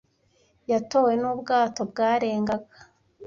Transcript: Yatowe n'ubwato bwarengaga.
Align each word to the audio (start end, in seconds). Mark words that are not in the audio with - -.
Yatowe 0.71 1.11
n'ubwato 1.21 1.81
bwarengaga. 1.91 2.77